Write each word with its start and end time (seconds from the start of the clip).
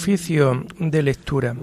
Oficio 0.00 0.64
de 0.78 1.02
lectura. 1.02 1.54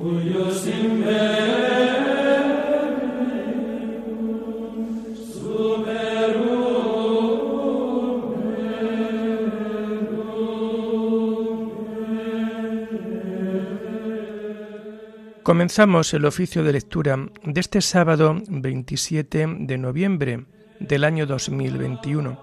Comenzamos 15.41 16.13
el 16.13 16.25
oficio 16.25 16.63
de 16.63 16.73
lectura 16.73 17.17
de 17.43 17.59
este 17.59 17.81
sábado 17.81 18.39
27 18.47 19.47
de 19.61 19.77
noviembre 19.79 20.45
del 20.79 21.05
año 21.05 21.25
2021, 21.25 22.39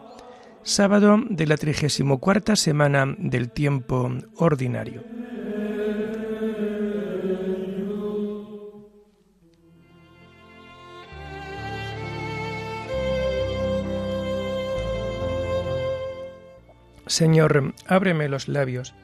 sábado 0.64 1.22
de 1.30 1.46
la 1.46 1.56
34 1.56 2.56
semana 2.56 3.14
del 3.16 3.52
tiempo 3.52 4.10
ordinario. 4.38 5.23
Señor, 17.06 17.74
ábreme 17.86 18.28
los 18.28 18.48
labios, 18.48 18.94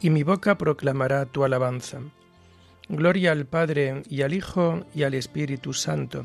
y 0.00 0.10
mi 0.10 0.22
boca 0.22 0.58
proclamará 0.58 1.26
tu 1.26 1.44
alabanza. 1.44 2.00
Gloria 2.88 3.32
al 3.32 3.46
Padre 3.46 4.02
y 4.08 4.22
al 4.22 4.34
Hijo 4.34 4.86
y 4.94 5.02
al 5.02 5.14
Espíritu 5.14 5.72
Santo, 5.72 6.24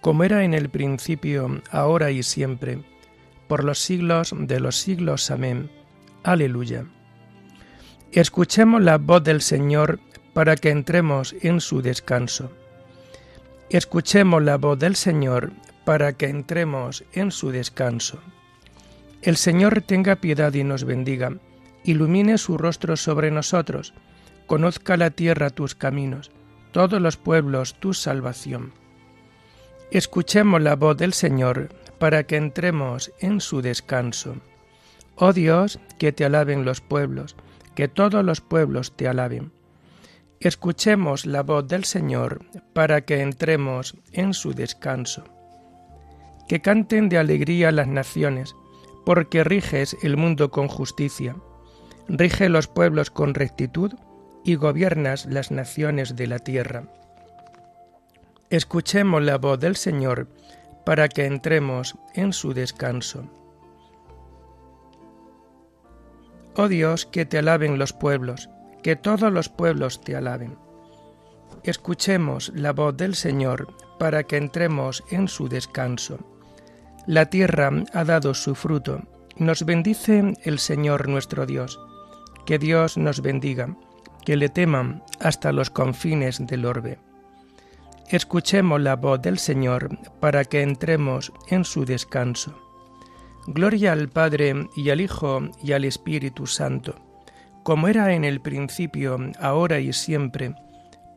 como 0.00 0.24
era 0.24 0.44
en 0.44 0.54
el 0.54 0.68
principio, 0.68 1.60
ahora 1.70 2.10
y 2.10 2.22
siempre, 2.22 2.82
por 3.48 3.64
los 3.64 3.78
siglos 3.78 4.32
de 4.36 4.60
los 4.60 4.76
siglos. 4.76 5.30
Amén. 5.30 5.70
Aleluya. 6.22 6.84
Escuchemos 8.12 8.82
la 8.82 8.98
voz 8.98 9.22
del 9.24 9.40
Señor 9.40 10.00
para 10.32 10.56
que 10.56 10.70
entremos 10.70 11.34
en 11.42 11.60
su 11.60 11.82
descanso. 11.82 12.50
Escuchemos 13.68 14.42
la 14.42 14.56
voz 14.56 14.78
del 14.78 14.96
Señor 14.96 15.52
para 15.84 16.12
que 16.12 16.26
entremos 16.26 17.04
en 17.12 17.30
su 17.30 17.50
descanso. 17.50 18.20
El 19.22 19.36
Señor 19.36 19.82
tenga 19.82 20.16
piedad 20.16 20.52
y 20.54 20.64
nos 20.64 20.84
bendiga, 20.84 21.32
ilumine 21.84 22.38
su 22.38 22.56
rostro 22.56 22.96
sobre 22.96 23.30
nosotros, 23.30 23.94
Conozca 24.50 24.96
la 24.96 25.10
tierra 25.10 25.50
tus 25.50 25.76
caminos, 25.76 26.32
todos 26.72 27.00
los 27.00 27.16
pueblos 27.16 27.76
tu 27.78 27.94
salvación. 27.94 28.72
Escuchemos 29.92 30.60
la 30.60 30.74
voz 30.74 30.96
del 30.96 31.12
Señor 31.12 31.68
para 32.00 32.24
que 32.24 32.34
entremos 32.34 33.12
en 33.20 33.40
su 33.40 33.62
descanso. 33.62 34.38
Oh 35.14 35.32
Dios, 35.32 35.78
que 36.00 36.10
te 36.10 36.24
alaben 36.24 36.64
los 36.64 36.80
pueblos, 36.80 37.36
que 37.76 37.86
todos 37.86 38.24
los 38.24 38.40
pueblos 38.40 38.96
te 38.96 39.06
alaben. 39.06 39.52
Escuchemos 40.40 41.26
la 41.26 41.44
voz 41.44 41.68
del 41.68 41.84
Señor 41.84 42.44
para 42.72 43.02
que 43.02 43.20
entremos 43.20 43.94
en 44.10 44.34
su 44.34 44.52
descanso. 44.52 45.22
Que 46.48 46.60
canten 46.60 47.08
de 47.08 47.18
alegría 47.18 47.70
las 47.70 47.86
naciones, 47.86 48.56
porque 49.12 49.42
riges 49.42 49.96
el 50.02 50.16
mundo 50.16 50.52
con 50.52 50.68
justicia. 50.68 51.34
Rige 52.06 52.48
los 52.48 52.68
pueblos 52.68 53.10
con 53.10 53.34
rectitud 53.34 53.94
y 54.44 54.54
gobiernas 54.54 55.26
las 55.26 55.50
naciones 55.50 56.14
de 56.14 56.28
la 56.28 56.38
tierra. 56.38 56.84
Escuchemos 58.50 59.20
la 59.20 59.36
voz 59.36 59.58
del 59.58 59.74
Señor 59.74 60.28
para 60.86 61.08
que 61.08 61.24
entremos 61.24 61.96
en 62.14 62.32
su 62.32 62.54
descanso. 62.54 63.28
Oh 66.54 66.68
Dios, 66.68 67.04
que 67.04 67.26
te 67.26 67.38
alaben 67.38 67.80
los 67.80 67.92
pueblos, 67.92 68.48
que 68.80 68.94
todos 68.94 69.32
los 69.32 69.48
pueblos 69.48 70.02
te 70.02 70.14
alaben. 70.14 70.56
Escuchemos 71.64 72.52
la 72.54 72.72
voz 72.72 72.96
del 72.96 73.16
Señor 73.16 73.74
para 73.98 74.22
que 74.22 74.36
entremos 74.36 75.02
en 75.10 75.26
su 75.26 75.48
descanso. 75.48 76.29
La 77.10 77.26
tierra 77.26 77.72
ha 77.92 78.04
dado 78.04 78.34
su 78.34 78.54
fruto. 78.54 79.02
Nos 79.36 79.64
bendice 79.64 80.34
el 80.44 80.60
Señor 80.60 81.08
nuestro 81.08 81.44
Dios. 81.44 81.80
Que 82.46 82.56
Dios 82.56 82.96
nos 82.96 83.20
bendiga 83.20 83.76
que 84.24 84.36
le 84.36 84.48
teman 84.48 85.02
hasta 85.18 85.50
los 85.50 85.70
confines 85.70 86.46
del 86.46 86.64
orbe. 86.64 87.00
Escuchemos 88.10 88.80
la 88.80 88.94
voz 88.94 89.20
del 89.22 89.40
Señor 89.40 89.88
para 90.20 90.44
que 90.44 90.62
entremos 90.62 91.32
en 91.48 91.64
su 91.64 91.84
descanso. 91.84 92.56
Gloria 93.48 93.90
al 93.90 94.08
Padre 94.08 94.68
y 94.76 94.90
al 94.90 95.00
Hijo 95.00 95.50
y 95.64 95.72
al 95.72 95.84
Espíritu 95.84 96.46
Santo, 96.46 96.94
como 97.64 97.88
era 97.88 98.14
en 98.14 98.22
el 98.22 98.40
principio, 98.40 99.18
ahora 99.40 99.80
y 99.80 99.92
siempre, 99.92 100.54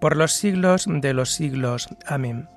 por 0.02 0.18
los 0.18 0.34
siglos 0.34 0.88
de 0.88 1.14
los 1.14 1.30
siglos. 1.30 1.88
Amén. 2.08 2.50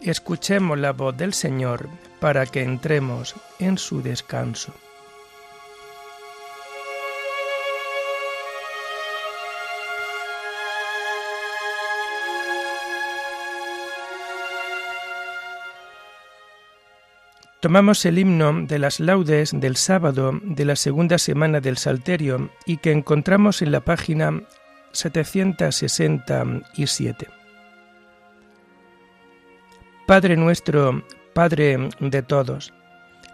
Escuchemos 0.00 0.78
la 0.78 0.92
voz 0.92 1.16
del 1.16 1.34
Señor 1.34 1.88
para 2.20 2.46
que 2.46 2.62
entremos 2.62 3.34
en 3.58 3.78
su 3.78 4.00
descanso. 4.00 4.72
Tomamos 17.60 18.04
el 18.04 18.20
himno 18.20 18.52
de 18.66 18.78
las 18.78 19.00
laudes 19.00 19.50
del 19.52 19.74
sábado 19.74 20.38
de 20.44 20.64
la 20.64 20.76
segunda 20.76 21.18
semana 21.18 21.60
del 21.60 21.76
Salterio 21.76 22.52
y 22.66 22.76
que 22.76 22.92
encontramos 22.92 23.62
en 23.62 23.72
la 23.72 23.80
página 23.80 24.44
767. 24.92 27.37
Padre 30.08 30.38
nuestro, 30.38 31.04
Padre 31.34 31.90
de 32.00 32.22
todos, 32.22 32.72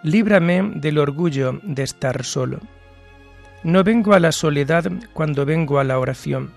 líbrame 0.02 0.72
del 0.74 0.98
orgullo 0.98 1.60
de 1.62 1.84
estar 1.84 2.24
solo. 2.24 2.58
No 3.62 3.84
vengo 3.84 4.12
a 4.12 4.18
la 4.18 4.32
soledad 4.32 4.90
cuando 5.12 5.46
vengo 5.46 5.78
a 5.78 5.84
la 5.84 6.00
oración, 6.00 6.50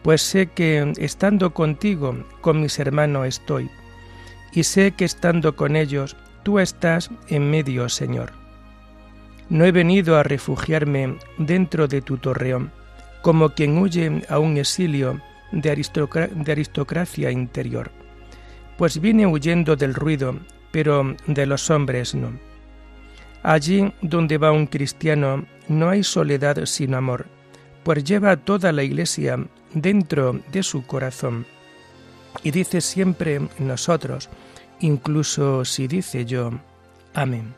pues 0.00 0.22
sé 0.22 0.46
que 0.46 0.94
estando 0.96 1.52
contigo, 1.52 2.16
con 2.40 2.62
mis 2.62 2.78
hermanos 2.78 3.26
estoy, 3.26 3.68
y 4.54 4.64
sé 4.64 4.92
que 4.92 5.04
estando 5.04 5.54
con 5.54 5.76
ellos, 5.76 6.16
tú 6.44 6.60
estás 6.60 7.10
en 7.28 7.50
medio, 7.50 7.90
Señor. 7.90 8.32
No 9.50 9.66
he 9.66 9.72
venido 9.72 10.16
a 10.16 10.22
refugiarme 10.22 11.18
dentro 11.36 11.88
de 11.88 12.00
tu 12.00 12.16
torreón, 12.16 12.72
como 13.20 13.50
quien 13.50 13.76
huye 13.76 14.22
a 14.30 14.38
un 14.38 14.56
exilio 14.56 15.20
de, 15.52 15.70
aristocracia 15.70 17.30
interior, 17.30 17.97
pues 18.78 19.00
vine 19.00 19.26
huyendo 19.26 19.76
del 19.76 19.92
ruido, 19.92 20.38
pero 20.70 21.16
de 21.26 21.46
los 21.46 21.68
hombres 21.68 22.14
no. 22.14 22.30
Allí 23.42 23.92
donde 24.00 24.38
va 24.38 24.52
un 24.52 24.66
cristiano 24.66 25.44
no 25.68 25.90
hay 25.90 26.04
soledad 26.04 26.64
sino 26.64 26.96
amor, 26.96 27.26
pues 27.82 28.04
lleva 28.04 28.36
toda 28.36 28.72
la 28.72 28.84
iglesia 28.84 29.44
dentro 29.74 30.40
de 30.52 30.62
su 30.62 30.86
corazón. 30.86 31.44
Y 32.44 32.52
dice 32.52 32.80
siempre 32.80 33.40
nosotros, 33.58 34.30
incluso 34.80 35.64
si 35.64 35.88
dice 35.88 36.24
yo, 36.24 36.52
amén. 37.14 37.57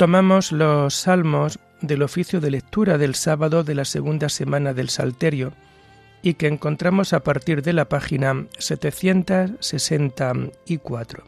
Tomamos 0.00 0.48
los 0.50 0.94
salmos 0.94 1.60
del 1.82 2.02
oficio 2.02 2.40
de 2.40 2.50
lectura 2.50 2.96
del 2.96 3.14
sábado 3.14 3.64
de 3.64 3.74
la 3.74 3.84
segunda 3.84 4.30
semana 4.30 4.72
del 4.72 4.88
Salterio 4.88 5.52
y 6.22 6.32
que 6.32 6.46
encontramos 6.46 7.12
a 7.12 7.22
partir 7.22 7.60
de 7.60 7.74
la 7.74 7.86
página 7.86 8.46
764. 8.58 11.24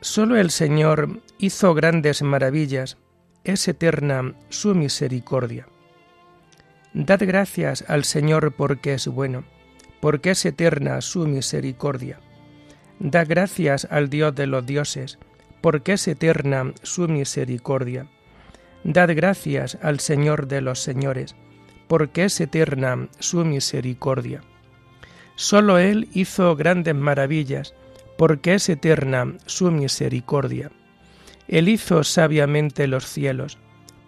Solo 0.00 0.36
el 0.36 0.50
Señor 0.50 1.20
hizo 1.38 1.74
grandes 1.74 2.22
maravillas, 2.22 2.98
es 3.44 3.68
eterna 3.68 4.34
su 4.48 4.74
misericordia. 4.74 5.68
Dad 6.92 7.20
gracias 7.22 7.84
al 7.86 8.02
Señor 8.02 8.52
porque 8.56 8.94
es 8.94 9.06
bueno, 9.06 9.44
porque 10.00 10.32
es 10.32 10.44
eterna 10.44 11.00
su 11.02 11.28
misericordia. 11.28 12.18
Dad 12.98 13.28
gracias 13.28 13.86
al 13.92 14.10
Dios 14.10 14.34
de 14.34 14.48
los 14.48 14.66
dioses, 14.66 15.20
porque 15.62 15.94
es 15.94 16.06
eterna 16.08 16.74
su 16.82 17.08
misericordia. 17.08 18.06
Dad 18.84 19.10
gracias 19.14 19.78
al 19.80 20.00
Señor 20.00 20.48
de 20.48 20.60
los 20.60 20.80
señores, 20.80 21.36
porque 21.88 22.24
es 22.24 22.40
eterna 22.40 23.08
su 23.20 23.44
misericordia. 23.44 24.42
Solo 25.36 25.78
Él 25.78 26.08
hizo 26.12 26.54
grandes 26.56 26.94
maravillas, 26.94 27.74
porque 28.18 28.54
es 28.54 28.68
eterna 28.68 29.34
su 29.46 29.70
misericordia. 29.70 30.70
Él 31.48 31.68
hizo 31.68 32.04
sabiamente 32.04 32.86
los 32.86 33.06
cielos, 33.06 33.58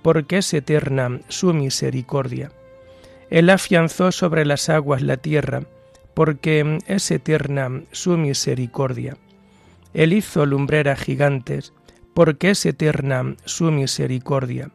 porque 0.02 0.38
es 0.38 0.52
eterna 0.52 1.20
su 1.28 1.54
misericordia. 1.54 2.50
Él 3.30 3.48
afianzó 3.48 4.12
sobre 4.12 4.44
las 4.44 4.68
aguas 4.68 5.02
la 5.02 5.16
tierra, 5.16 5.62
porque 6.14 6.78
es 6.86 7.10
eterna 7.10 7.82
su 7.90 8.16
misericordia. 8.16 9.16
Él 9.94 10.12
hizo 10.12 10.44
lumbrera 10.44 10.96
gigantes, 10.96 11.72
porque 12.14 12.50
es 12.50 12.66
eterna 12.66 13.36
su 13.44 13.70
misericordia. 13.70 14.70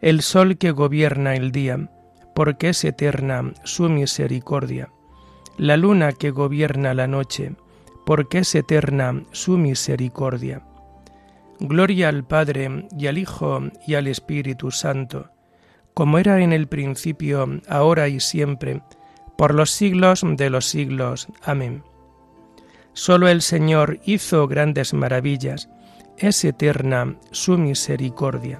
El 0.00 0.22
sol 0.22 0.56
que 0.56 0.70
gobierna 0.70 1.34
el 1.34 1.52
día, 1.52 1.90
porque 2.34 2.70
es 2.70 2.84
eterna 2.84 3.52
su 3.64 3.88
misericordia. 3.88 4.90
La 5.58 5.76
luna 5.76 6.12
que 6.12 6.30
gobierna 6.30 6.94
la 6.94 7.06
noche, 7.06 7.52
porque 8.04 8.38
es 8.38 8.54
eterna 8.54 9.24
su 9.32 9.58
misericordia. 9.58 10.62
Gloria 11.58 12.08
al 12.08 12.24
Padre 12.24 12.86
y 12.96 13.06
al 13.06 13.18
Hijo 13.18 13.62
y 13.86 13.94
al 13.94 14.06
Espíritu 14.06 14.70
Santo, 14.70 15.30
como 15.94 16.18
era 16.18 16.40
en 16.40 16.52
el 16.52 16.68
principio, 16.68 17.48
ahora 17.68 18.08
y 18.08 18.20
siempre, 18.20 18.82
por 19.38 19.54
los 19.54 19.70
siglos 19.70 20.22
de 20.24 20.50
los 20.50 20.66
siglos. 20.66 21.28
Amén. 21.42 21.82
Solo 22.96 23.28
el 23.28 23.42
Señor 23.42 24.00
hizo 24.06 24.48
grandes 24.48 24.94
maravillas, 24.94 25.68
es 26.16 26.42
eterna 26.46 27.14
su 27.30 27.58
misericordia. 27.58 28.58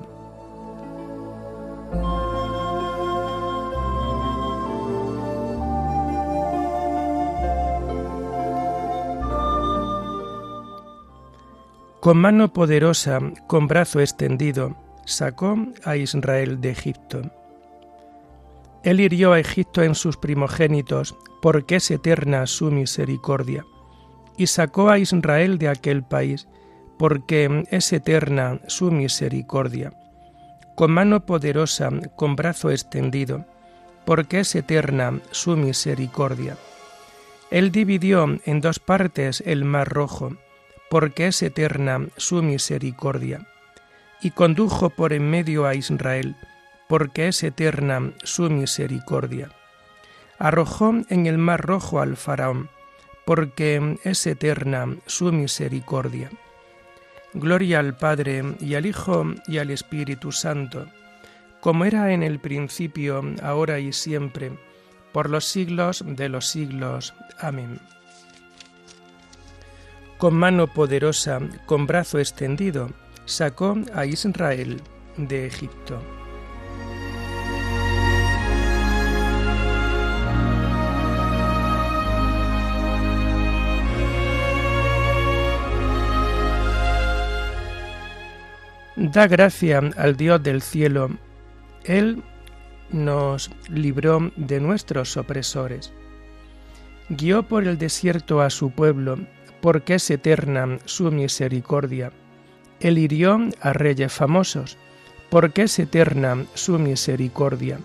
Con 12.01 12.19
mano 12.19 12.53
poderosa, 12.53 13.21
con 13.47 13.67
brazo 13.67 14.01
extendido, 14.01 14.77
sacó 15.07 15.57
a 15.83 15.97
Israel 15.97 16.61
de 16.61 16.73
Egipto. 16.73 17.23
Él 18.85 19.01
hirió 19.01 19.33
a 19.33 19.41
Egipto 19.41 19.83
en 19.83 19.95
sus 19.95 20.19
primogénitos, 20.19 21.17
porque 21.41 21.77
es 21.77 21.91
eterna 21.91 22.47
su 22.47 22.71
misericordia, 22.71 23.65
y 24.37 24.47
sacó 24.47 24.91
a 24.91 24.99
Israel 24.99 25.59
de 25.59 25.69
aquel 25.69 26.03
país, 26.03 26.49
porque 26.99 27.65
es 27.71 27.93
eterna 27.93 28.61
su 28.67 28.91
misericordia. 28.91 29.93
Con 30.75 30.93
mano 30.93 31.25
poderosa, 31.25 31.91
con 32.17 32.37
brazo 32.37 32.71
extendido, 32.71 33.47
porque 34.05 34.41
es 34.41 34.55
eterna 34.55 35.21
su 35.31 35.57
misericordia. 35.57 36.57
Él 37.51 37.71
dividió 37.71 38.39
en 38.45 38.61
dos 38.61 38.79
partes 38.79 39.43
el 39.47 39.65
mar 39.65 39.89
rojo, 39.89 40.37
porque 40.91 41.29
es 41.29 41.43
eterna 41.43 42.07
su 42.17 42.43
misericordia. 42.43 43.47
Y 44.21 44.31
condujo 44.31 44.91
por 44.91 45.13
en 45.13 45.29
medio 45.29 45.67
a 45.67 45.75
Israel, 45.75 46.37
porque 46.89 47.29
es 47.29 47.43
eterna 47.43 48.13
su 48.23 48.51
misericordia. 48.51 49.51
Arrojó 50.39 50.95
en 51.09 51.27
el 51.27 51.39
mar 51.39 51.61
rojo 51.61 52.01
al 52.01 52.17
faraón, 52.17 52.69
porque 53.27 53.99
es 54.05 54.25
eterna 54.27 54.97
su 55.07 55.33
misericordia. 55.33 56.31
Gloria 57.35 57.81
al 57.81 57.97
Padre 57.97 58.55
y 58.61 58.77
al 58.77 58.87
Hijo 58.87 59.27
y 59.49 59.59
al 59.59 59.71
Espíritu 59.71 60.31
Santo, 60.31 60.87
como 61.61 61.85
era 61.85 62.13
en 62.13 62.23
el 62.23 62.39
principio, 62.39 63.23
ahora 63.43 63.81
y 63.81 63.93
siempre, 63.93 64.53
por 65.13 65.29
los 65.29 65.45
siglos 65.45 66.05
de 66.07 66.29
los 66.29 66.47
siglos. 66.47 67.15
Amén. 67.41 67.81
Con 70.19 70.35
mano 70.35 70.69
poderosa, 70.69 71.41
con 71.67 71.87
brazo 71.87 72.21
extendido, 72.21 72.91
sacó 73.25 73.77
a 73.93 74.07
Israel 74.07 74.81
de 75.17 75.47
Egipto. 75.47 76.16
Da 88.97 89.27
gracia 89.27 89.83
al 89.99 90.17
Dios 90.17 90.43
del 90.43 90.63
cielo. 90.63 91.11
Él 91.85 92.23
nos 92.91 93.51
libró 93.69 94.33
de 94.37 94.59
nuestros 94.59 95.19
opresores. 95.19 95.93
Guió 97.11 97.43
por 97.43 97.69
el 97.69 97.77
desierto 97.77 98.41
a 98.41 98.49
su 98.49 98.71
pueblo, 98.71 99.19
porque 99.61 99.97
es 99.97 100.11
eterna 100.11 100.79
su 100.87 101.11
misericordia. 101.13 102.11
Él 102.81 102.97
hirió 102.97 103.39
a 103.61 103.75
reyes 103.75 104.13
famosos, 104.15 104.79
porque 105.29 105.65
es 105.65 105.79
eterna 105.79 106.47
su 106.55 106.79
misericordia. 106.79 107.79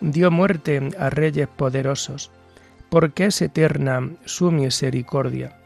Dio 0.00 0.30
muerte 0.32 0.90
a 0.98 1.08
reyes 1.08 1.46
poderosos, 1.46 2.32
porque 2.90 3.26
es 3.26 3.40
eterna 3.42 4.10
su 4.24 4.50
misericordia. 4.50 5.56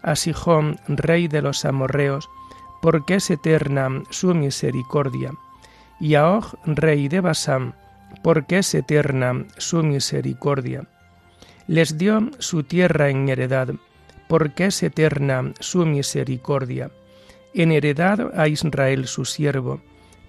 A 0.00 0.16
Sijón, 0.16 0.80
rey 0.88 1.28
de 1.28 1.42
los 1.42 1.66
amorreos, 1.66 2.28
porque 2.80 3.16
es 3.16 3.30
eterna 3.30 4.02
su 4.10 4.34
misericordia. 4.34 5.32
Y 5.98 6.14
a 6.14 6.30
Og, 6.30 6.44
rey 6.64 7.08
de 7.08 7.20
Basán, 7.20 7.74
porque 8.22 8.58
es 8.58 8.74
eterna 8.74 9.44
su 9.58 9.82
misericordia. 9.82 10.84
Les 11.66 11.98
dio 11.98 12.30
su 12.38 12.62
tierra 12.64 13.10
en 13.10 13.28
heredad, 13.28 13.68
porque 14.28 14.66
es 14.66 14.82
eterna 14.82 15.52
su 15.60 15.84
misericordia. 15.86 16.90
En 17.54 17.72
heredad 17.72 18.32
a 18.38 18.48
Israel 18.48 19.06
su 19.06 19.24
siervo, 19.24 19.80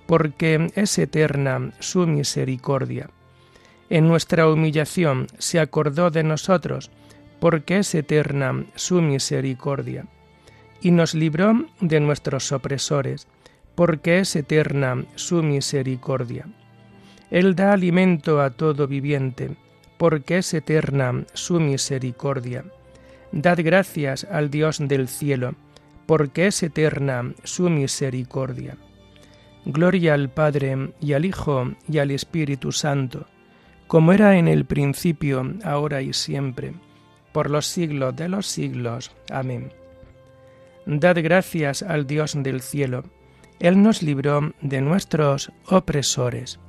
porque 0.08 0.72
es 0.76 0.98
eterna 0.98 1.72
su 1.80 2.06
misericordia. 2.06 3.10
En 3.90 4.08
nuestra 4.08 4.48
humillación 4.48 5.28
se 5.38 5.60
acordó 5.60 6.12
de 6.12 6.24
nosotros, 6.24 6.92
porque 7.40 7.80
es 7.80 7.94
eterna 7.96 8.66
su 8.76 9.02
misericordia. 9.02 10.06
Y 10.82 10.92
nos 10.92 11.14
libró 11.14 11.66
de 11.80 12.00
nuestros 12.00 12.52
opresores, 12.52 13.28
porque 13.76 14.20
es 14.20 14.36
eterna 14.36 15.06
su 15.16 15.44
misericordia. 15.44 16.48
Él 17.30 17.56
da 17.56 17.74
alimento 17.74 18.42
a 18.42 18.50
todo 18.50 18.88
viviente, 18.88 19.56
porque 19.98 20.40
es 20.40 20.54
eterna 20.54 21.26
su 21.34 21.60
misericordia 21.60 22.66
Dad 23.32 23.60
gracias 23.64 24.28
al 24.30 24.50
Dios 24.50 24.80
del 24.80 25.08
cielo, 25.08 25.56
porque 26.06 26.48
es 26.48 26.64
eterna 26.64 27.34
su 27.46 27.70
misericordia. 27.70 28.78
Gloria 29.64 30.16
al 30.16 30.30
Padre 30.30 30.94
y 31.00 31.14
al 31.14 31.24
Hijo 31.24 31.72
y 31.88 32.00
al 32.00 32.12
Espíritu 32.12 32.74
Santo, 32.74 33.28
como 33.88 34.12
era 34.12 34.38
en 34.38 34.50
el 34.50 34.66
principio, 34.66 35.54
ahora 35.64 36.02
y 36.02 36.12
siempre, 36.12 36.74
por 37.32 37.50
los 37.50 37.68
siglos 37.68 38.16
de 38.18 38.28
los 38.28 38.48
siglos. 38.48 39.12
Amén. 39.30 39.81
Dad 40.86 41.18
gracias 41.22 41.84
al 41.84 42.08
Dios 42.08 42.34
del 42.36 42.62
cielo, 42.62 43.04
Él 43.60 43.82
nos 43.82 44.02
libró 44.02 44.54
de 44.62 44.82
nuestros 44.82 45.52
opresores. 45.68 46.60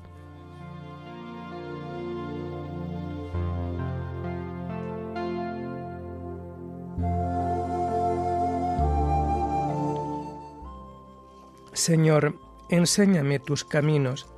Señor, 11.73 12.38
enséñame 12.69 13.38
tus 13.38 13.64
caminos, 13.64 14.28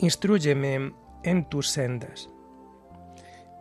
instruyeme 0.00 0.92
en 1.22 1.48
tus 1.48 1.68
sendas. 1.68 2.33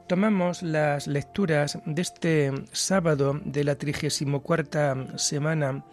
Tomamos 0.08 0.64
las 0.64 1.08
lecturas 1.08 1.80
de 1.86 2.02
este 2.02 2.52
sábado 2.72 3.40
de 3.46 3.64
la 3.64 3.76
34 3.76 5.18
semana 5.18 5.86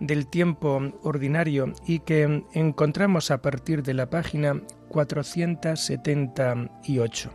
del 0.00 0.26
tiempo 0.26 0.80
ordinario 1.02 1.72
y 1.86 1.98
que 2.00 2.44
encontramos 2.52 3.30
a 3.30 3.40
partir 3.42 3.82
de 3.82 3.94
la 3.94 4.10
página 4.10 4.60
478. 4.88 7.30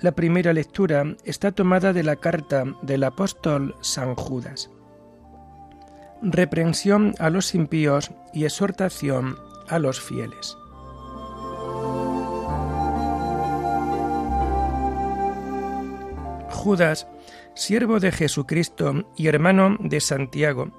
La 0.00 0.12
primera 0.12 0.52
lectura 0.52 1.16
está 1.24 1.52
tomada 1.52 1.92
de 1.92 2.02
la 2.02 2.16
carta 2.16 2.64
del 2.82 3.04
apóstol 3.04 3.76
San 3.80 4.14
Judas 4.14 4.70
reprensión 6.22 7.14
a 7.18 7.30
los 7.30 7.54
impíos 7.54 8.12
y 8.32 8.44
exhortación 8.44 9.36
a 9.68 9.78
los 9.78 10.00
fieles. 10.00 10.56
Judas, 16.62 17.08
siervo 17.54 17.98
de 17.98 18.12
Jesucristo 18.12 19.10
y 19.16 19.26
hermano 19.26 19.76
de 19.80 20.00
Santiago, 20.00 20.70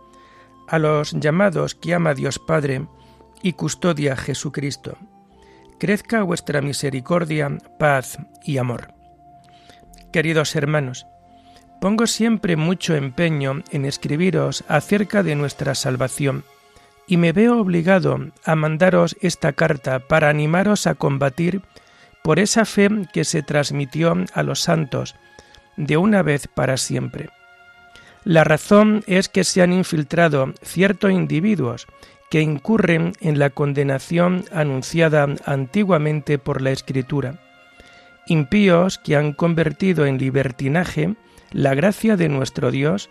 a 0.70 0.80
los 0.80 1.12
llamados 1.12 1.76
que 1.76 1.94
ama 1.94 2.14
Dios 2.14 2.40
Padre 2.40 2.88
y 3.42 3.52
custodia 3.52 4.16
Jesucristo, 4.16 4.98
crezca 5.80 6.24
vuestra 6.24 6.62
misericordia, 6.62 7.58
paz 7.80 8.18
y 8.46 8.60
amor. 8.60 8.94
Queridos 10.14 10.56
hermanos, 10.56 11.06
Pongo 11.82 12.08
siempre 12.08 12.56
mucho 12.56 12.96
empeño 12.96 13.62
en 13.72 13.84
escribiros 13.84 14.64
acerca 14.70 15.22
de 15.22 15.36
nuestra 15.36 15.76
salvación, 15.76 16.46
y 17.08 17.18
me 17.18 17.34
veo 17.34 17.60
obligado 17.60 18.32
a 18.46 18.56
mandaros 18.56 19.18
esta 19.20 19.52
carta 19.52 20.00
para 20.00 20.30
animaros 20.30 20.88
a 20.88 20.96
combatir 20.96 21.62
por 22.24 22.40
esa 22.40 22.64
fe 22.64 22.88
que 23.12 23.26
se 23.26 23.44
transmitió 23.44 24.16
a 24.34 24.44
los 24.44 24.62
santos 24.62 25.16
de 25.78 25.98
una 25.98 26.22
vez 26.22 26.48
para 26.48 26.78
siempre. 26.78 27.30
La 28.24 28.44
razón 28.44 29.04
es 29.06 29.28
que 29.28 29.44
se 29.44 29.62
han 29.62 29.74
infiltrado 29.74 30.54
ciertos 30.62 31.12
individuos 31.12 31.88
que 32.30 32.42
incurren 32.42 33.14
en 33.20 33.38
la 33.38 33.50
condenación 33.50 34.46
anunciada 34.52 35.28
antiguamente 35.46 36.40
por 36.40 36.62
la 36.62 36.72
Escritura, 36.72 37.40
impíos 38.26 38.98
que 38.98 39.16
han 39.16 39.34
convertido 39.34 40.06
en 40.06 40.18
libertinaje 40.18 41.16
la 41.52 41.76
gracia 41.76 42.16
de 42.18 42.30
nuestro 42.30 42.72
Dios 42.72 43.10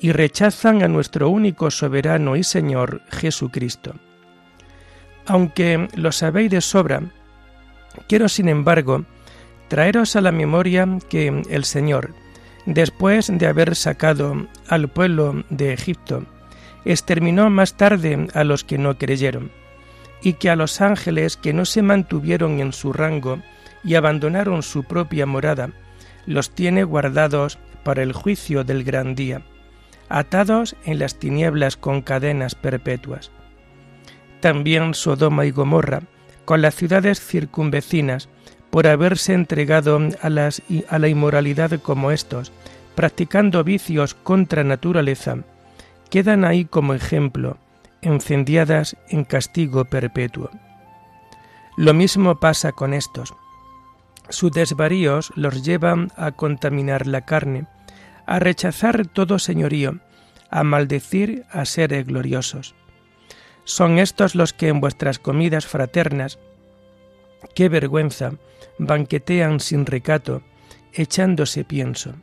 y 0.00 0.12
rechazan 0.12 0.82
a 0.82 0.88
nuestro 0.88 1.28
único 1.28 1.70
soberano 1.70 2.36
y 2.36 2.44
Señor 2.44 3.02
Jesucristo. 3.10 3.94
Aunque 5.26 5.88
lo 5.94 6.10
sabéis 6.10 6.50
de 6.50 6.60
sobra, 6.60 7.02
quiero 8.08 8.28
sin 8.28 8.48
embargo 8.48 9.04
traeros 9.72 10.16
a 10.16 10.20
la 10.20 10.32
memoria 10.32 10.86
que 11.08 11.28
el 11.48 11.64
Señor, 11.64 12.12
después 12.66 13.32
de 13.32 13.46
haber 13.46 13.74
sacado 13.74 14.46
al 14.68 14.90
pueblo 14.90 15.44
de 15.48 15.72
Egipto, 15.72 16.26
exterminó 16.84 17.48
más 17.48 17.78
tarde 17.78 18.28
a 18.34 18.44
los 18.44 18.64
que 18.64 18.76
no 18.76 18.98
creyeron, 18.98 19.50
y 20.20 20.34
que 20.34 20.50
a 20.50 20.56
los 20.56 20.82
ángeles 20.82 21.38
que 21.38 21.54
no 21.54 21.64
se 21.64 21.80
mantuvieron 21.80 22.60
en 22.60 22.74
su 22.74 22.92
rango 22.92 23.38
y 23.82 23.94
abandonaron 23.94 24.62
su 24.62 24.84
propia 24.84 25.24
morada, 25.24 25.70
los 26.26 26.50
tiene 26.50 26.84
guardados 26.84 27.58
para 27.82 28.02
el 28.02 28.12
juicio 28.12 28.64
del 28.64 28.84
gran 28.84 29.14
día, 29.14 29.40
atados 30.10 30.76
en 30.84 30.98
las 30.98 31.18
tinieblas 31.18 31.78
con 31.78 32.02
cadenas 32.02 32.54
perpetuas. 32.54 33.30
También 34.40 34.92
Sodoma 34.92 35.46
y 35.46 35.50
Gomorra, 35.50 36.02
con 36.44 36.60
las 36.60 36.74
ciudades 36.74 37.24
circunvecinas, 37.24 38.28
por 38.72 38.86
haberse 38.86 39.34
entregado 39.34 40.00
a, 40.22 40.30
las, 40.30 40.62
a 40.88 40.98
la 40.98 41.08
inmoralidad 41.08 41.78
como 41.82 42.10
estos, 42.10 42.52
practicando 42.94 43.62
vicios 43.64 44.14
contra 44.14 44.64
naturaleza, 44.64 45.36
quedan 46.08 46.46
ahí 46.46 46.64
como 46.64 46.94
ejemplo, 46.94 47.58
encendiadas 48.00 48.96
en 49.10 49.24
castigo 49.24 49.84
perpetuo. 49.84 50.48
Lo 51.76 51.92
mismo 51.92 52.40
pasa 52.40 52.72
con 52.72 52.94
estos. 52.94 53.34
Sus 54.30 54.50
desvaríos 54.52 55.34
los 55.36 55.62
llevan 55.62 56.10
a 56.16 56.32
contaminar 56.32 57.06
la 57.06 57.26
carne, 57.26 57.66
a 58.24 58.38
rechazar 58.38 59.06
todo 59.06 59.38
señorío, 59.38 59.98
a 60.50 60.64
maldecir 60.64 61.44
a 61.50 61.66
seres 61.66 62.06
gloriosos. 62.06 62.74
Son 63.64 63.98
estos 63.98 64.34
los 64.34 64.54
que 64.54 64.68
en 64.68 64.80
vuestras 64.80 65.18
comidas 65.18 65.66
fraternas, 65.66 66.38
qué 67.54 67.68
vergüenza, 67.68 68.32
banquetean 68.78 69.60
sin 69.60 69.86
recato, 69.86 70.42
echándose 70.92 71.64
pienso. 71.64 72.14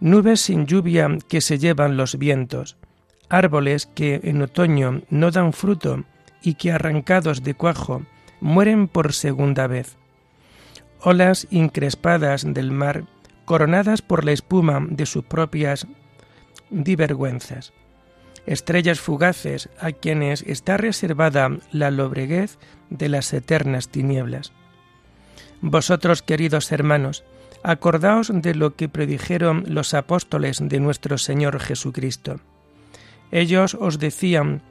Nubes 0.00 0.40
sin 0.40 0.66
lluvia 0.66 1.08
que 1.28 1.40
se 1.40 1.58
llevan 1.58 1.96
los 1.96 2.18
vientos, 2.18 2.76
árboles 3.28 3.86
que 3.86 4.20
en 4.24 4.42
otoño 4.42 5.02
no 5.10 5.30
dan 5.30 5.52
fruto 5.52 6.04
y 6.42 6.54
que 6.54 6.72
arrancados 6.72 7.42
de 7.42 7.54
cuajo 7.54 8.02
mueren 8.40 8.88
por 8.88 9.12
segunda 9.12 9.66
vez. 9.66 9.96
Olas 11.00 11.46
increspadas 11.50 12.44
del 12.46 12.72
mar, 12.72 13.04
coronadas 13.44 14.02
por 14.02 14.24
la 14.24 14.32
espuma 14.32 14.86
de 14.88 15.06
sus 15.06 15.24
propias 15.24 15.86
divergüenzas. 16.70 17.72
Estrellas 18.46 19.00
fugaces 19.00 19.68
a 19.80 19.92
quienes 19.92 20.42
está 20.42 20.76
reservada 20.76 21.50
la 21.72 21.90
lobreguez 21.90 22.58
de 22.90 23.08
las 23.08 23.32
eternas 23.32 23.88
tinieblas. 23.88 24.52
Vosotros, 25.60 26.22
queridos 26.22 26.70
hermanos, 26.70 27.24
acordaos 27.62 28.30
de 28.32 28.54
lo 28.54 28.76
que 28.76 28.88
predijeron 28.88 29.64
los 29.66 29.94
apóstoles 29.94 30.58
de 30.60 30.78
nuestro 30.78 31.18
Señor 31.18 31.58
Jesucristo. 31.58 32.40
Ellos 33.32 33.74
os 33.74 33.98
decían 33.98 34.62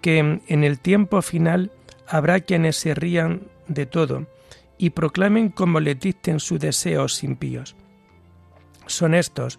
que 0.00 0.18
en 0.46 0.64
el 0.64 0.78
tiempo 0.78 1.20
final 1.22 1.72
habrá 2.06 2.40
quienes 2.40 2.76
se 2.76 2.94
rían 2.94 3.42
de 3.66 3.86
todo 3.86 4.26
y 4.78 4.90
proclamen 4.90 5.48
como 5.48 5.80
le 5.80 5.94
dicten 5.94 6.38
sus 6.38 6.60
deseos 6.60 7.24
impíos. 7.24 7.74
Son 8.86 9.14
estos 9.14 9.58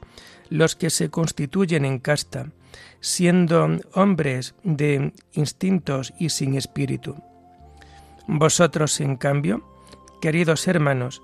los 0.49 0.75
que 0.75 0.89
se 0.89 1.09
constituyen 1.09 1.83
en 1.83 1.99
casta, 1.99 2.51
siendo 2.99 3.77
hombres 3.93 4.55
de 4.63 5.13
instintos 5.33 6.13
y 6.19 6.29
sin 6.29 6.55
espíritu. 6.55 7.15
Vosotros, 8.27 8.99
en 9.01 9.17
cambio, 9.17 9.63
queridos 10.21 10.67
hermanos, 10.67 11.21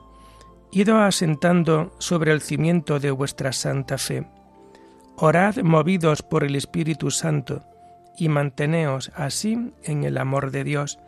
ido 0.71 0.99
asentando 0.99 1.93
sobre 1.99 2.31
el 2.31 2.41
cimiento 2.41 2.99
de 2.99 3.11
vuestra 3.11 3.51
santa 3.51 3.97
fe. 3.97 4.27
Orad 5.17 5.57
movidos 5.57 6.21
por 6.21 6.43
el 6.43 6.55
Espíritu 6.55 7.11
Santo 7.11 7.63
y 8.17 8.29
manteneos 8.29 9.11
así 9.15 9.73
en 9.83 10.03
el 10.03 10.17
amor 10.17 10.51
de 10.51 10.63
Dios, 10.63 10.99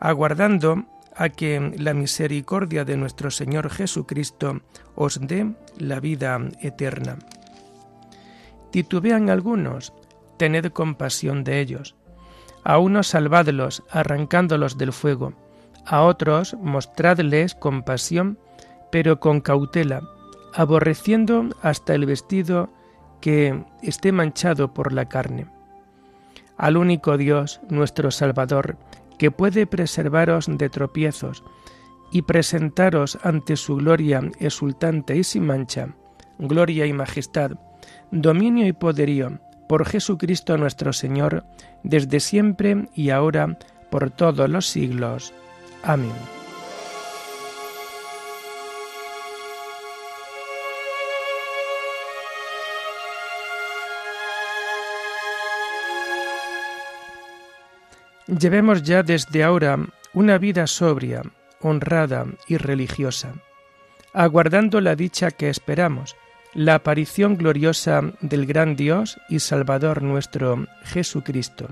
aguardando 0.00 0.84
a 1.16 1.28
que 1.28 1.72
la 1.78 1.94
misericordia 1.94 2.84
de 2.84 2.96
nuestro 2.96 3.30
Señor 3.30 3.70
Jesucristo 3.70 4.60
os 4.94 5.20
dé 5.20 5.54
la 5.78 6.00
vida 6.00 6.38
eterna. 6.60 7.18
Titubean 8.74 9.30
algunos, 9.30 9.92
tened 10.36 10.72
compasión 10.72 11.44
de 11.44 11.60
ellos. 11.60 11.94
A 12.64 12.78
unos 12.78 13.06
salvadlos 13.06 13.84
arrancándolos 13.88 14.76
del 14.76 14.92
fuego 14.92 15.32
a 15.86 16.02
otros 16.02 16.56
mostradles 16.60 17.54
compasión, 17.54 18.36
pero 18.90 19.20
con 19.20 19.40
cautela, 19.40 20.02
aborreciendo 20.52 21.50
hasta 21.62 21.94
el 21.94 22.04
vestido 22.04 22.68
que 23.20 23.62
esté 23.80 24.10
manchado 24.10 24.74
por 24.74 24.92
la 24.92 25.08
carne. 25.08 25.46
Al 26.56 26.76
único 26.76 27.16
Dios, 27.16 27.60
nuestro 27.68 28.10
Salvador, 28.10 28.76
que 29.20 29.30
puede 29.30 29.68
preservaros 29.68 30.46
de 30.48 30.68
tropiezos 30.68 31.44
y 32.10 32.22
presentaros 32.22 33.20
ante 33.22 33.54
su 33.54 33.76
gloria 33.76 34.20
exultante 34.40 35.16
y 35.16 35.22
sin 35.22 35.46
mancha, 35.46 35.94
gloria 36.40 36.86
y 36.86 36.92
majestad, 36.92 37.52
dominio 38.14 38.66
y 38.68 38.72
poderío, 38.72 39.40
por 39.66 39.86
Jesucristo 39.86 40.56
nuestro 40.56 40.92
Señor, 40.92 41.44
desde 41.82 42.20
siempre 42.20 42.88
y 42.94 43.10
ahora, 43.10 43.58
por 43.90 44.10
todos 44.10 44.48
los 44.48 44.66
siglos. 44.66 45.34
Amén. 45.82 46.12
Llevemos 58.26 58.82
ya 58.84 59.02
desde 59.02 59.42
ahora 59.42 59.78
una 60.14 60.38
vida 60.38 60.66
sobria, 60.66 61.22
honrada 61.60 62.26
y 62.46 62.58
religiosa, 62.58 63.34
aguardando 64.12 64.80
la 64.80 64.94
dicha 64.94 65.30
que 65.32 65.50
esperamos, 65.50 66.16
la 66.54 66.76
aparición 66.76 67.36
gloriosa 67.36 68.02
del 68.20 68.46
gran 68.46 68.76
Dios 68.76 69.18
y 69.28 69.40
Salvador 69.40 70.02
nuestro 70.02 70.66
Jesucristo. 70.84 71.68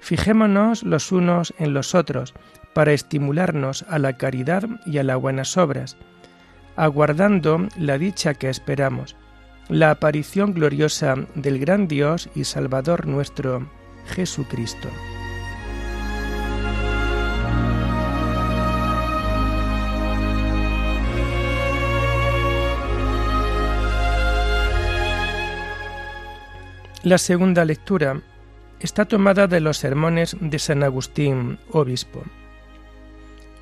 Fijémonos 0.00 0.84
los 0.84 1.10
unos 1.10 1.52
en 1.58 1.74
los 1.74 1.94
otros, 1.94 2.34
para 2.72 2.92
estimularnos 2.92 3.84
a 3.88 3.98
la 3.98 4.12
caridad 4.12 4.62
y 4.86 4.98
a 4.98 5.02
las 5.02 5.18
buenas 5.20 5.56
obras, 5.56 5.96
aguardando 6.76 7.66
la 7.76 7.98
dicha 7.98 8.34
que 8.34 8.48
esperamos, 8.48 9.16
la 9.68 9.90
aparición 9.90 10.54
gloriosa 10.54 11.16
del 11.34 11.58
gran 11.58 11.88
Dios 11.88 12.28
y 12.36 12.44
Salvador 12.44 13.06
nuestro, 13.06 13.68
Jesucristo. 14.06 14.88
La 27.08 27.16
segunda 27.16 27.64
lectura 27.64 28.20
está 28.80 29.06
tomada 29.06 29.46
de 29.46 29.60
los 29.60 29.78
sermones 29.78 30.36
de 30.42 30.58
San 30.58 30.82
Agustín, 30.82 31.58
obispo. 31.70 32.22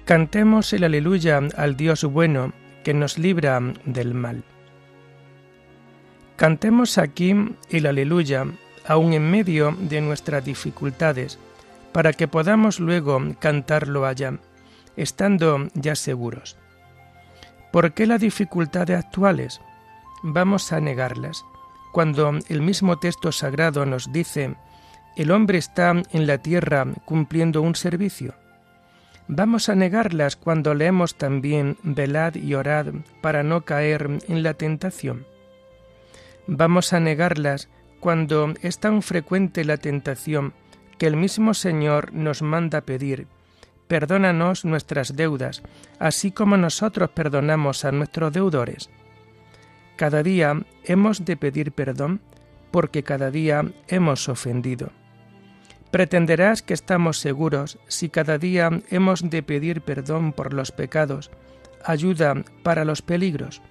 Cantemos 0.04 0.72
el 0.72 0.82
aleluya 0.82 1.40
al 1.56 1.76
Dios 1.76 2.02
bueno 2.02 2.52
que 2.82 2.92
nos 2.92 3.18
libra 3.18 3.60
del 3.84 4.14
mal. 4.14 4.42
Cantemos 6.34 6.98
aquí 6.98 7.36
el 7.70 7.86
aleluya 7.86 8.46
aun 8.84 9.12
en 9.12 9.30
medio 9.30 9.76
de 9.78 10.00
nuestras 10.00 10.44
dificultades, 10.44 11.38
para 11.92 12.12
que 12.12 12.26
podamos 12.26 12.80
luego 12.80 13.20
cantarlo 13.38 14.06
allá, 14.06 14.40
estando 14.96 15.68
ya 15.74 15.94
seguros. 15.94 16.56
¿Por 17.70 17.94
qué 17.94 18.08
las 18.08 18.20
dificultades 18.20 18.98
actuales? 18.98 19.60
Vamos 20.24 20.72
a 20.72 20.80
negarlas, 20.80 21.44
cuando 21.96 22.38
el 22.50 22.60
mismo 22.60 22.98
texto 22.98 23.32
sagrado 23.32 23.86
nos 23.86 24.12
dice, 24.12 24.54
el 25.16 25.30
hombre 25.30 25.56
está 25.56 25.94
en 26.12 26.26
la 26.26 26.36
tierra 26.36 26.86
cumpliendo 27.06 27.62
un 27.62 27.74
servicio 27.74 28.34
Vamos 29.28 29.70
a 29.70 29.74
negarlas 29.74 30.36
cuando 30.36 30.74
leemos 30.74 31.14
también 31.14 31.78
velad 31.82 32.34
y 32.34 32.52
orad 32.52 32.88
para 33.22 33.42
no 33.42 33.64
caer 33.64 34.18
en 34.28 34.42
la 34.42 34.52
tentación. 34.52 35.24
Vamos 36.46 36.92
a 36.92 37.00
negarlas 37.00 37.70
cuando 37.98 38.52
es 38.60 38.78
tan 38.78 39.00
frecuente 39.00 39.64
la 39.64 39.78
tentación 39.78 40.52
que 40.98 41.06
el 41.06 41.16
mismo 41.16 41.54
Señor 41.54 42.12
nos 42.12 42.42
manda 42.42 42.82
pedir, 42.82 43.26
perdónanos 43.88 44.66
nuestras 44.66 45.16
deudas, 45.16 45.62
así 45.98 46.30
como 46.30 46.58
nosotros 46.58 47.08
perdonamos 47.08 47.86
a 47.86 47.90
nuestros 47.90 48.34
deudores. 48.34 48.90
Cada 49.96 50.22
día 50.22 50.62
hemos 50.84 51.24
de 51.24 51.36
pedir 51.36 51.72
perdón 51.72 52.20
porque 52.70 53.02
cada 53.02 53.30
día 53.30 53.64
hemos 53.88 54.28
ofendido. 54.28 54.90
Pretenderás 55.90 56.60
que 56.60 56.74
estamos 56.74 57.18
seguros 57.18 57.78
si 57.88 58.10
cada 58.10 58.36
día 58.36 58.70
hemos 58.90 59.30
de 59.30 59.42
pedir 59.42 59.80
perdón 59.80 60.34
por 60.34 60.52
los 60.52 60.70
pecados, 60.70 61.30
ayuda 61.82 62.44
para 62.62 62.84
los 62.84 63.00
peligros. 63.00 63.62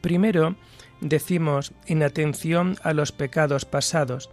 Primero, 0.00 0.56
decimos 1.02 1.74
en 1.86 2.02
atención 2.02 2.76
a 2.82 2.94
los 2.94 3.12
pecados 3.12 3.66
pasados, 3.66 4.30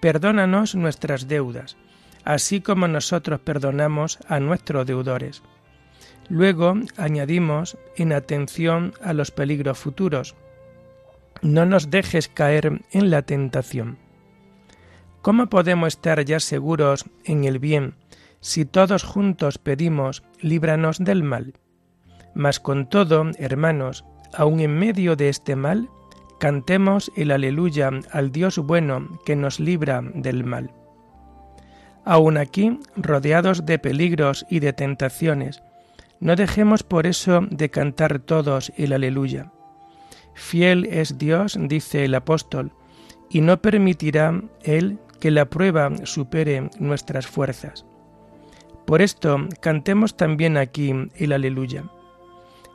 perdónanos 0.00 0.74
nuestras 0.74 1.28
deudas, 1.28 1.76
así 2.24 2.60
como 2.60 2.88
nosotros 2.88 3.38
perdonamos 3.40 4.18
a 4.26 4.40
nuestros 4.40 4.86
deudores. 4.86 5.42
Luego 6.28 6.74
añadimos 6.96 7.76
en 7.96 8.12
atención 8.12 8.94
a 9.02 9.12
los 9.12 9.30
peligros 9.30 9.78
futuros, 9.78 10.34
no 11.42 11.66
nos 11.66 11.90
dejes 11.90 12.28
caer 12.28 12.80
en 12.90 13.10
la 13.10 13.22
tentación. 13.22 13.98
¿Cómo 15.20 15.48
podemos 15.48 15.88
estar 15.88 16.24
ya 16.24 16.40
seguros 16.40 17.04
en 17.24 17.44
el 17.44 17.58
bien 17.58 17.94
si 18.40 18.64
todos 18.64 19.04
juntos 19.04 19.58
pedimos 19.58 20.22
líbranos 20.40 20.98
del 20.98 21.22
mal? 21.22 21.54
Mas 22.34 22.60
con 22.60 22.88
todo, 22.88 23.30
hermanos, 23.38 24.04
aun 24.34 24.60
en 24.60 24.76
medio 24.78 25.16
de 25.16 25.28
este 25.28 25.56
mal, 25.56 25.88
cantemos 26.40 27.12
el 27.16 27.30
aleluya 27.30 27.90
al 28.10 28.32
Dios 28.32 28.58
bueno 28.58 29.18
que 29.24 29.36
nos 29.36 29.60
libra 29.60 30.02
del 30.02 30.44
mal. 30.44 30.72
Aun 32.04 32.36
aquí, 32.36 32.78
rodeados 32.96 33.64
de 33.64 33.78
peligros 33.78 34.44
y 34.50 34.60
de 34.60 34.72
tentaciones, 34.72 35.62
no 36.24 36.36
dejemos 36.36 36.82
por 36.82 37.06
eso 37.06 37.42
de 37.50 37.68
cantar 37.68 38.18
todos 38.18 38.72
el 38.78 38.94
aleluya. 38.94 39.52
Fiel 40.32 40.86
es 40.86 41.18
Dios, 41.18 41.58
dice 41.60 42.06
el 42.06 42.14
apóstol, 42.14 42.72
y 43.28 43.42
no 43.42 43.60
permitirá 43.60 44.40
Él 44.62 44.98
que 45.20 45.30
la 45.30 45.44
prueba 45.50 45.90
supere 46.04 46.70
nuestras 46.78 47.26
fuerzas. 47.26 47.84
Por 48.86 49.02
esto 49.02 49.36
cantemos 49.60 50.16
también 50.16 50.56
aquí 50.56 50.94
el 51.14 51.32
aleluya. 51.34 51.84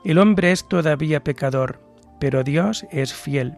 El 0.06 0.20
hombre 0.20 0.52
es 0.52 0.68
todavía 0.68 1.24
pecador, 1.24 1.82
pero 2.20 2.44
Dios 2.44 2.86
es 2.92 3.16
fiel. 3.16 3.58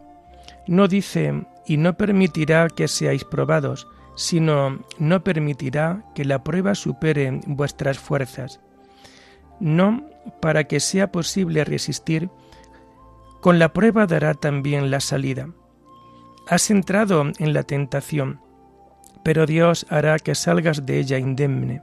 No 0.66 0.88
dice, 0.88 1.44
y 1.66 1.76
no 1.76 1.98
permitirá 1.98 2.68
que 2.70 2.88
seáis 2.88 3.24
probados, 3.24 3.86
sino 4.16 4.78
no 4.98 5.22
permitirá 5.22 6.02
que 6.14 6.24
la 6.24 6.42
prueba 6.42 6.74
supere 6.74 7.42
vuestras 7.46 7.98
fuerzas. 7.98 8.58
No 9.60 10.04
para 10.40 10.64
que 10.64 10.80
sea 10.80 11.10
posible 11.12 11.64
resistir, 11.64 12.30
con 13.40 13.58
la 13.58 13.72
prueba 13.72 14.06
dará 14.06 14.34
también 14.34 14.90
la 14.90 15.00
salida. 15.00 15.48
Has 16.48 16.70
entrado 16.70 17.24
en 17.38 17.52
la 17.52 17.64
tentación, 17.64 18.40
pero 19.24 19.46
Dios 19.46 19.86
hará 19.88 20.18
que 20.18 20.34
salgas 20.34 20.86
de 20.86 20.98
ella 20.98 21.18
indemne. 21.18 21.82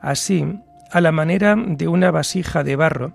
Así, 0.00 0.46
a 0.92 1.00
la 1.00 1.12
manera 1.12 1.56
de 1.56 1.88
una 1.88 2.10
vasija 2.10 2.62
de 2.62 2.76
barro, 2.76 3.12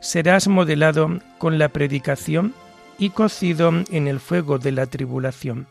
serás 0.00 0.48
modelado 0.48 1.18
con 1.38 1.58
la 1.58 1.70
predicación 1.70 2.54
y 2.98 3.10
cocido 3.10 3.72
en 3.90 4.06
el 4.08 4.20
fuego 4.20 4.58
de 4.58 4.72
la 4.72 4.86
tribulación. 4.86 5.66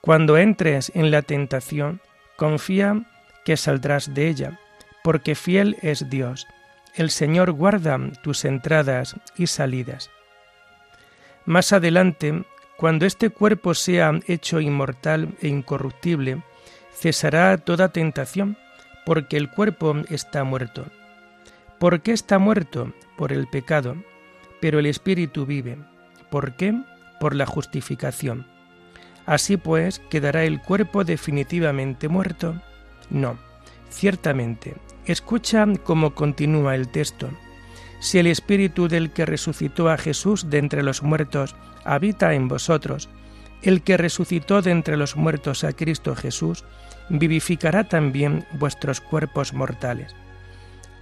Cuando 0.00 0.38
entres 0.38 0.90
en 0.94 1.10
la 1.10 1.22
tentación, 1.22 2.00
confía 2.36 3.04
que 3.44 3.56
saldrás 3.56 4.14
de 4.14 4.28
ella, 4.28 4.58
porque 5.02 5.34
fiel 5.34 5.76
es 5.82 6.08
Dios. 6.10 6.46
El 6.94 7.10
Señor 7.10 7.52
guarda 7.52 7.98
tus 8.22 8.44
entradas 8.44 9.16
y 9.36 9.46
salidas. 9.46 10.10
Más 11.46 11.72
adelante 11.72 12.44
cuando 12.80 13.04
este 13.04 13.28
cuerpo 13.28 13.74
sea 13.74 14.10
hecho 14.26 14.58
inmortal 14.58 15.36
e 15.42 15.48
incorruptible, 15.48 16.42
cesará 16.94 17.58
toda 17.58 17.92
tentación, 17.92 18.56
porque 19.04 19.36
el 19.36 19.50
cuerpo 19.50 19.96
está 20.08 20.44
muerto. 20.44 20.86
¿Por 21.78 22.00
qué 22.00 22.12
está 22.12 22.38
muerto? 22.38 22.94
Por 23.18 23.34
el 23.34 23.48
pecado, 23.48 23.96
pero 24.62 24.78
el 24.78 24.86
espíritu 24.86 25.44
vive. 25.44 25.76
¿Por 26.30 26.56
qué? 26.56 26.74
Por 27.20 27.34
la 27.34 27.44
justificación. 27.44 28.46
Así 29.26 29.58
pues, 29.58 29.98
¿quedará 30.08 30.44
el 30.44 30.62
cuerpo 30.62 31.04
definitivamente 31.04 32.08
muerto? 32.08 32.62
No, 33.10 33.38
ciertamente. 33.90 34.74
Escucha 35.10 35.66
cómo 35.82 36.14
continúa 36.14 36.76
el 36.76 36.86
texto. 36.86 37.30
Si 37.98 38.20
el 38.20 38.28
espíritu 38.28 38.86
del 38.86 39.10
que 39.10 39.26
resucitó 39.26 39.88
a 39.90 39.98
Jesús 39.98 40.48
de 40.50 40.58
entre 40.58 40.84
los 40.84 41.02
muertos 41.02 41.56
habita 41.84 42.32
en 42.34 42.46
vosotros, 42.46 43.08
el 43.62 43.82
que 43.82 43.96
resucitó 43.96 44.62
de 44.62 44.70
entre 44.70 44.96
los 44.96 45.16
muertos 45.16 45.64
a 45.64 45.72
Cristo 45.72 46.14
Jesús, 46.14 46.64
vivificará 47.08 47.88
también 47.88 48.46
vuestros 48.52 49.00
cuerpos 49.00 49.52
mortales. 49.52 50.14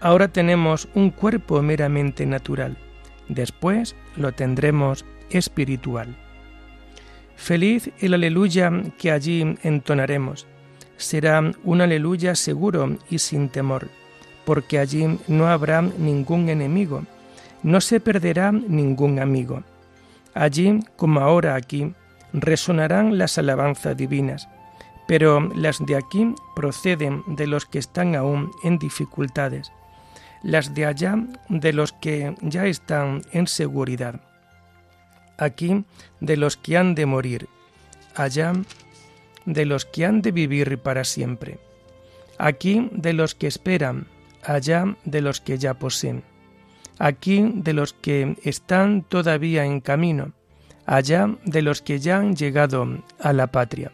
Ahora 0.01 0.29
tenemos 0.29 0.88
un 0.94 1.11
cuerpo 1.11 1.61
meramente 1.61 2.25
natural, 2.25 2.79
después 3.29 3.94
lo 4.16 4.33
tendremos 4.33 5.05
espiritual. 5.29 6.16
Feliz 7.37 7.90
el 7.99 8.14
aleluya 8.14 8.73
que 8.97 9.11
allí 9.11 9.55
entonaremos. 9.62 10.47
Será 10.97 11.53
un 11.62 11.81
aleluya 11.83 12.35
seguro 12.35 12.97
y 13.09 13.18
sin 13.18 13.51
temor, 13.51 13.88
porque 14.48 14.78
allí 14.78 15.18
no 15.28 15.48
habrá 15.48 15.82
ningún 15.82 16.48
enemigo, 16.48 17.02
no 17.62 17.82
se 17.82 18.00
perderá 18.00 18.50
ningún 18.50 19.18
amigo 19.18 19.62
Allí, 20.32 20.80
como 20.96 21.20
ahora 21.20 21.54
aquí, 21.54 21.92
resonarán 22.32 23.18
las 23.18 23.37
alabanzas 23.37 23.94
divinas, 23.94 24.48
pero 25.06 25.40
las 25.54 25.84
de 25.84 25.96
aquí 25.96 26.34
proceden 26.56 27.24
de 27.26 27.46
los 27.46 27.66
que 27.66 27.78
están 27.78 28.16
aún 28.16 28.50
en 28.64 28.78
dificultades, 28.78 29.70
las 30.42 30.74
de 30.74 30.87
allá 30.87 31.16
de 31.50 31.74
los 31.74 31.92
que 31.92 32.34
ya 32.40 32.64
están 32.64 33.20
en 33.32 33.46
seguridad. 33.48 34.18
Aquí 35.37 35.84
de 36.20 36.38
los 36.38 36.56
que 36.56 36.78
han 36.78 36.94
de 36.94 37.04
morir, 37.04 37.50
allá 38.14 38.54
de 39.44 39.66
los 39.66 39.84
que 39.84 40.06
han 40.06 40.22
de 40.22 40.32
vivir 40.32 40.78
para 40.78 41.04
siempre. 41.04 41.58
Aquí 42.38 42.88
de 42.92 43.12
los 43.12 43.34
que 43.34 43.46
esperan, 43.46 44.06
allá 44.42 44.96
de 45.05 45.20
los 45.20 45.40
que 45.40 45.59
ya 45.59 45.74
poseen 45.74 46.22
aquí 46.98 47.53
de 47.55 47.72
los 47.72 47.92
que 47.92 48.37
están 48.42 49.03
todavía 49.03 49.64
en 49.64 49.81
camino, 49.81 50.33
allá 50.87 51.37
de 51.44 51.62
los 51.62 51.83
que 51.83 51.98
ya 51.98 52.18
han 52.18 52.37
llegado 52.37 53.03
a 53.20 53.33
la 53.33 53.48
patria. 53.48 53.92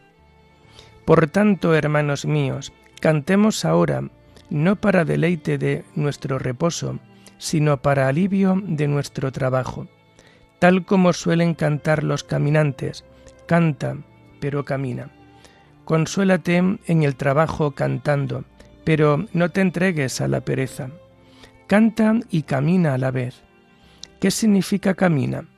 Por 1.05 1.29
tanto, 1.29 1.75
hermanos 1.75 2.25
míos, 2.25 2.73
cantemos 3.01 3.65
ahora, 3.65 4.09
no 4.51 4.77
para 4.77 5.05
deleite 5.05 5.59
de 5.59 5.85
nuestro 5.95 6.39
reposo, 6.39 6.99
sino 7.39 7.83
para 7.83 8.09
alivio 8.09 8.63
de 8.65 8.89
nuestro 8.89 9.33
trabajo, 9.33 9.87
tal 10.59 10.87
como 10.87 11.13
suelen 11.13 11.55
cantar 11.55 12.05
los 12.05 12.25
caminantes, 12.25 13.05
canta, 13.47 13.97
pero 14.41 14.65
camina. 14.65 15.11
Consuélate 15.85 16.57
en 16.57 17.03
el 17.03 17.17
trabajo 17.17 17.73
cantando, 17.73 18.45
pero 18.85 19.27
no 19.33 19.51
te 19.51 19.61
entregues 19.61 20.21
a 20.21 20.29
la 20.29 20.43
pereza 20.43 20.91
Canta 21.67 22.21
y 22.31 22.43
camina 22.43 22.93
a 22.95 22.99
la 22.99 23.11
vez. 23.11 23.43
¿Qué 24.21 24.31
significa 24.31 24.95
camina? 24.95 25.49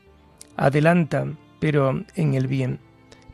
Adelanta, 0.57 1.27
pero 1.59 2.05
en 2.15 2.35
el 2.35 2.47
bien, 2.47 2.79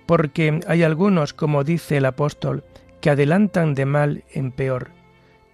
porque 0.06 0.60
hay 0.66 0.82
algunos, 0.82 1.34
como 1.34 1.64
dice 1.64 1.98
el 1.98 2.06
apóstol, 2.06 2.64
que 3.02 3.10
adelantan 3.10 3.74
de 3.74 3.84
mal 3.84 4.24
en 4.32 4.52
peor. 4.52 4.88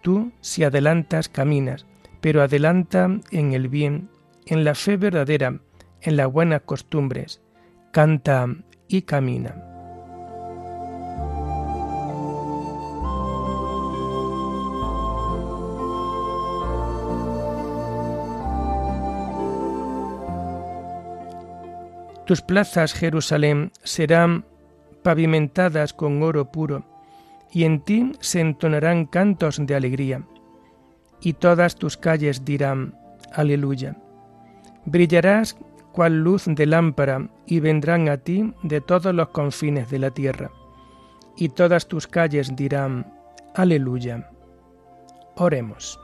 Tú, 0.00 0.30
si 0.40 0.62
adelantas, 0.62 1.28
caminas, 1.28 1.86
pero 2.20 2.40
adelanta 2.40 3.10
en 3.32 3.52
el 3.52 3.68
bien, 3.68 4.08
en 4.46 4.62
la 4.62 4.76
fe 4.76 4.96
verdadera, 4.96 5.60
en 6.00 6.16
las 6.16 6.30
buenas 6.30 6.62
costumbres. 6.62 7.42
Canta 7.90 8.46
y 8.86 9.02
camina. 9.02 9.77
Tus 22.28 22.42
plazas, 22.42 22.92
Jerusalén, 22.92 23.72
serán 23.82 24.44
pavimentadas 25.02 25.94
con 25.94 26.22
oro 26.22 26.52
puro, 26.52 26.84
y 27.50 27.64
en 27.64 27.80
ti 27.80 28.12
se 28.20 28.40
entonarán 28.40 29.06
cantos 29.06 29.56
de 29.58 29.74
alegría. 29.74 30.22
y 31.22 31.32
todas 31.32 31.76
tus 31.76 31.96
calles 31.96 32.44
dirán, 32.44 32.94
Aleluya. 33.32 33.96
Brillarás 34.84 35.56
cual 35.92 36.22
luz 36.22 36.44
de 36.46 36.66
lámpara, 36.66 37.30
y 37.46 37.60
vendrán 37.60 38.10
a 38.10 38.18
ti 38.18 38.52
de 38.62 38.82
todos 38.82 39.14
los 39.14 39.30
confines 39.30 39.88
de 39.88 39.98
la 39.98 40.10
tierra, 40.10 40.50
y 41.34 41.48
todas 41.48 41.88
tus 41.88 42.06
calles 42.06 42.54
dirán, 42.54 43.10
Aleluya. 43.54 44.30
Oremos. 45.34 45.98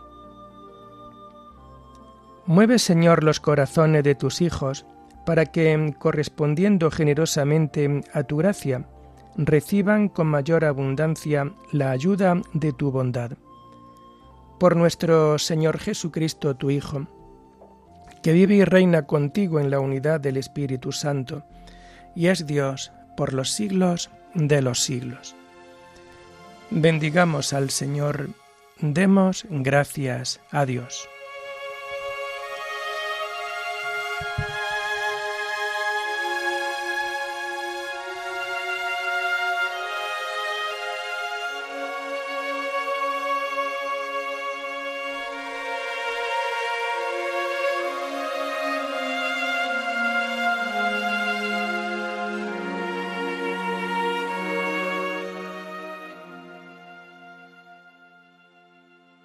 Mueve, 2.47 2.79
Señor, 2.79 3.25
los 3.25 3.41
corazones 3.41 4.05
de 4.05 4.15
tus 4.15 4.41
hijos, 4.41 4.87
para 5.25 5.47
que, 5.47 5.95
correspondiendo 5.99 6.91
generosamente 6.91 8.03
a 8.13 8.23
tu 8.25 8.37
gracia, 8.37 8.87
reciban 9.37 10.09
con 10.09 10.27
mayor 10.29 10.65
abundancia 10.65 11.53
la 11.73 11.91
ayuda 11.91 12.41
de 12.53 12.73
tu 12.73 12.91
bondad. 12.91 13.33
Por 14.59 14.77
nuestro 14.77 15.39
Señor 15.39 15.79
Jesucristo, 15.79 16.55
tu 16.57 16.71
Hijo, 16.71 17.07
que 18.23 18.33
vive 18.33 18.55
y 18.55 18.65
reina 18.65 19.07
contigo 19.07 19.61
en 19.61 19.71
la 19.71 19.81
unidad 19.81 20.21
del 20.21 20.37
Espíritu 20.37 20.93
Santo, 20.93 21.45
y 22.15 22.29
es 22.29 22.47
Dios 22.47 22.93
por 23.17 23.33
los 23.33 23.51
siglos 23.51 24.11
de 24.35 24.63
los 24.63 24.81
siglos. 24.81 25.35
Bendigamos 26.71 27.53
al 27.53 27.71
Señor, 27.71 28.31
demos 28.81 29.47
gracias 29.51 30.41
a 30.51 30.65
Dios. 30.65 31.09